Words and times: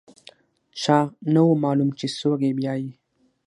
چا 0.81 0.97
نه 1.33 1.41
و 1.47 1.51
معلوم 1.63 1.89
چې 1.99 2.05
څوک 2.19 2.39
یې 2.47 2.51
بیايي. 2.57 2.89